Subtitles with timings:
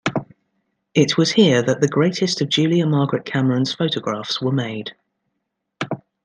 [0.95, 4.95] It was here that the greatest of Julia Margaret Cameron's photographs were made.